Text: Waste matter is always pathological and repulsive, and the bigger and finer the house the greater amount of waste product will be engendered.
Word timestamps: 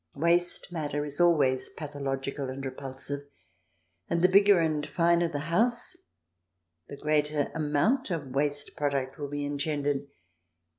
Waste 0.15 0.71
matter 0.71 1.05
is 1.05 1.21
always 1.21 1.69
pathological 1.69 2.49
and 2.49 2.65
repulsive, 2.65 3.19
and 4.09 4.23
the 4.23 4.27
bigger 4.29 4.59
and 4.59 4.83
finer 4.87 5.27
the 5.27 5.41
house 5.53 5.95
the 6.87 6.97
greater 6.97 7.51
amount 7.53 8.09
of 8.09 8.29
waste 8.29 8.75
product 8.75 9.19
will 9.19 9.29
be 9.29 9.45
engendered. 9.45 10.07